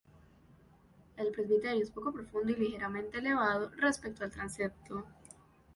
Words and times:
El 1.15 1.27
presbiterio 1.31 1.83
es 1.83 1.91
poco 1.91 2.11
profundo 2.11 2.51
y 2.51 2.55
ligeramente 2.55 3.19
elevado, 3.19 3.69
respecto 3.77 4.23
al 4.23 4.31
transepto. 4.31 5.05